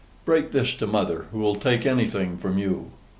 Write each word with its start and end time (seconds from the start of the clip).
Break 0.25 0.51
this 0.51 0.73
to 0.77 0.87
mother, 0.87 1.27
who'll 1.31 1.53
take 1.53 1.85
anything 1.85 2.35
from 2.39 2.57
YOU. 2.57 2.89